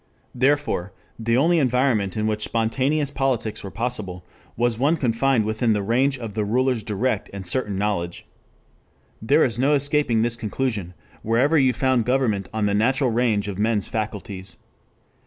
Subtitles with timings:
[0.33, 4.25] Therefore, the only environment in which spontaneous politics were possible
[4.57, 8.25] was one confined within the range of the ruler's direct and certain knowledge.
[9.21, 13.59] There is no escaping this conclusion, wherever you found government on the natural range of
[13.59, 14.57] men's faculties.